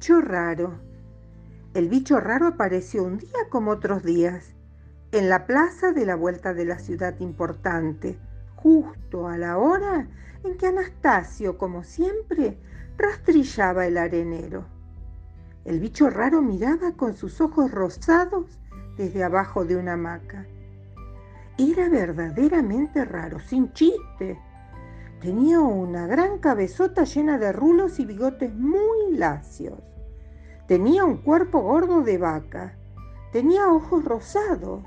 [0.00, 0.80] bicho raro.
[1.74, 4.54] El bicho raro apareció un día como otros días,
[5.12, 8.18] en la plaza de la vuelta de la ciudad importante,
[8.56, 10.08] justo a la hora
[10.42, 12.56] en que Anastasio, como siempre,
[12.96, 14.64] rastrillaba el arenero.
[15.66, 18.58] El bicho raro miraba con sus ojos rosados
[18.96, 20.46] desde abajo de una hamaca.
[21.58, 24.40] Era verdaderamente raro, sin chiste.
[25.20, 29.74] Tenía una gran cabezota llena de rulos y bigotes muy lacios.
[30.70, 32.76] Tenía un cuerpo gordo de vaca.
[33.32, 34.84] Tenía ojos rosados.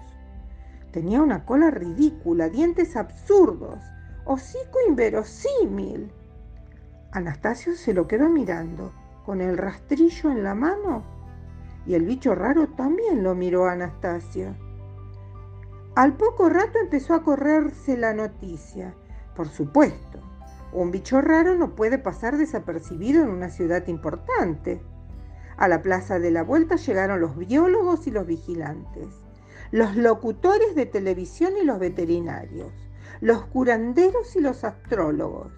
[0.94, 3.84] Tenía una cola ridícula, dientes absurdos,
[4.24, 6.10] hocico inverosímil.
[7.12, 8.94] Anastasio se lo quedó mirando,
[9.26, 11.04] con el rastrillo en la mano,
[11.86, 14.56] y el bicho raro también lo miró a Anastasio.
[15.96, 18.96] Al poco rato empezó a correrse la noticia.
[19.36, 20.20] Por supuesto,
[20.72, 24.82] un bicho raro no puede pasar desapercibido en una ciudad importante.
[25.58, 29.08] A la plaza de la vuelta llegaron los biólogos y los vigilantes,
[29.72, 32.72] los locutores de televisión y los veterinarios,
[33.22, 35.52] los curanderos y los astrólogos.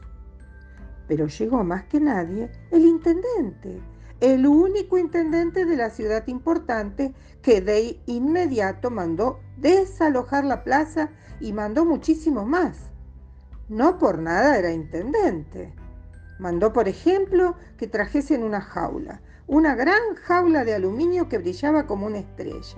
[1.08, 3.82] Pero llegó más que nadie el intendente,
[4.22, 11.54] el único intendente de la ciudad importante que de inmediato mandó desalojar la plaza y
[11.54, 12.90] mandó muchísimo más.
[13.70, 15.74] No por nada era intendente.
[16.40, 22.08] Mandó, por ejemplo, que trajesen una jaula, una gran jaula de aluminio que brillaba como
[22.08, 22.78] una estrella.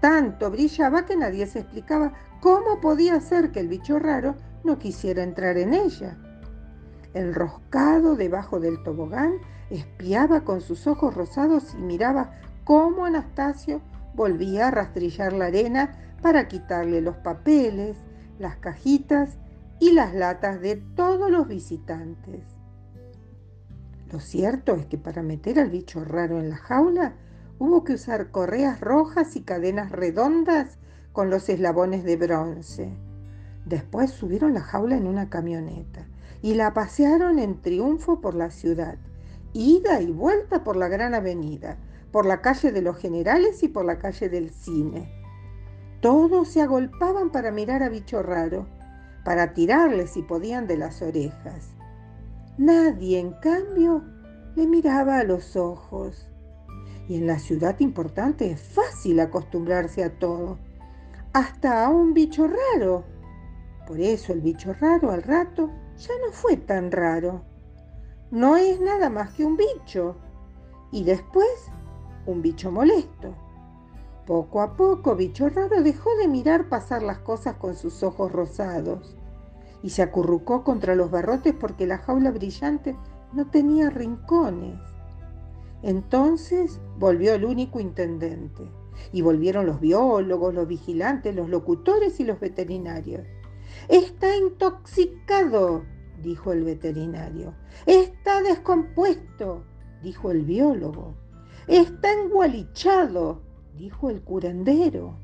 [0.00, 5.22] Tanto brillaba que nadie se explicaba cómo podía ser que el bicho raro no quisiera
[5.22, 6.18] entrar en ella.
[7.14, 9.38] El roscado debajo del tobogán
[9.70, 12.32] espiaba con sus ojos rosados y miraba
[12.64, 13.80] cómo Anastasio
[14.14, 17.96] volvía a rastrillar la arena para quitarle los papeles,
[18.38, 19.38] las cajitas
[19.78, 22.55] y las latas de todos los visitantes.
[24.12, 27.14] Lo cierto es que para meter al bicho raro en la jaula
[27.58, 30.78] hubo que usar correas rojas y cadenas redondas
[31.12, 32.90] con los eslabones de bronce.
[33.64, 36.06] Después subieron la jaula en una camioneta
[36.42, 38.96] y la pasearon en triunfo por la ciudad,
[39.52, 41.76] ida y vuelta por la gran avenida,
[42.12, 45.10] por la calle de los generales y por la calle del cine.
[46.00, 48.66] Todos se agolpaban para mirar a bicho raro
[49.26, 51.75] para tirarle si podían de las orejas.
[52.58, 54.02] Nadie, en cambio,
[54.54, 56.26] le miraba a los ojos.
[57.06, 60.58] Y en la ciudad importante es fácil acostumbrarse a todo,
[61.34, 63.04] hasta a un bicho raro.
[63.86, 67.42] Por eso el bicho raro al rato ya no fue tan raro.
[68.30, 70.16] No es nada más que un bicho.
[70.90, 71.70] Y después,
[72.24, 73.34] un bicho molesto.
[74.26, 79.16] Poco a poco, Bicho Raro dejó de mirar pasar las cosas con sus ojos rosados
[79.86, 82.96] y se acurrucó contra los barrotes porque la jaula brillante
[83.32, 84.80] no tenía rincones.
[85.80, 88.68] Entonces volvió el único intendente
[89.12, 93.28] y volvieron los biólogos, los vigilantes, los locutores y los veterinarios.
[93.86, 95.84] Está intoxicado,
[96.20, 97.54] dijo el veterinario.
[97.86, 99.62] Está descompuesto,
[100.02, 101.14] dijo el biólogo.
[101.68, 103.40] Está engualichado,
[103.78, 105.16] dijo el curandero.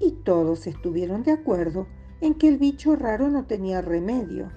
[0.00, 1.86] Y todos estuvieron de acuerdo
[2.20, 4.50] en que el bicho raro no tenía remedio.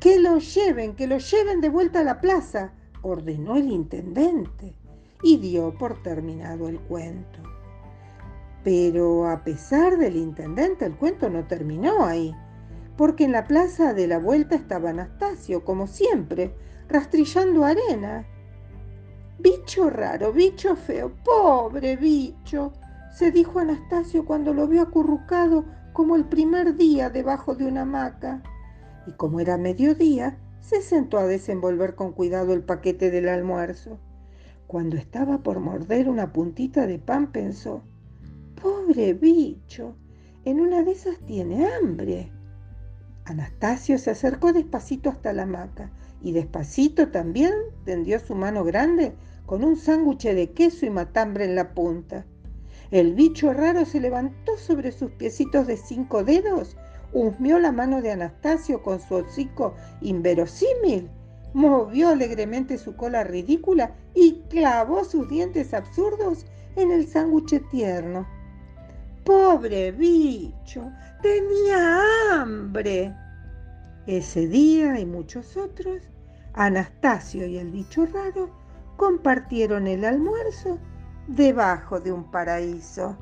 [0.00, 2.72] Que lo lleven, que lo lleven de vuelta a la plaza,
[3.02, 4.74] ordenó el intendente
[5.22, 7.42] y dio por terminado el cuento.
[8.64, 12.34] Pero a pesar del intendente, el cuento no terminó ahí,
[12.96, 16.54] porque en la plaza de la vuelta estaba Anastasio, como siempre,
[16.88, 18.26] rastrillando arena.
[19.38, 22.72] Bicho raro, bicho feo, pobre bicho,
[23.14, 25.64] se dijo Anastasio cuando lo vio acurrucado
[25.98, 28.40] como el primer día debajo de una hamaca.
[29.08, 33.98] Y como era mediodía, se sentó a desenvolver con cuidado el paquete del almuerzo.
[34.68, 37.82] Cuando estaba por morder una puntita de pan, pensó,
[38.62, 39.96] pobre bicho,
[40.44, 42.30] en una de esas tiene hambre.
[43.24, 45.90] Anastasio se acercó despacito hasta la hamaca
[46.22, 47.52] y despacito también
[47.84, 49.16] tendió su mano grande
[49.46, 52.24] con un sándwich de queso y matambre en la punta.
[52.90, 56.76] El bicho raro se levantó sobre sus piecitos de cinco dedos,
[57.12, 61.10] husmeó la mano de Anastasio con su hocico inverosímil,
[61.52, 66.46] movió alegremente su cola ridícula y clavó sus dientes absurdos
[66.76, 68.26] en el sándwich tierno.
[69.24, 72.00] Pobre bicho, tenía
[72.32, 73.14] hambre.
[74.06, 76.00] Ese día y muchos otros,
[76.54, 78.48] Anastasio y el bicho raro
[78.96, 80.78] compartieron el almuerzo
[81.28, 83.16] debajo de un paraíso.